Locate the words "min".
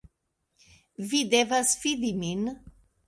2.23-2.43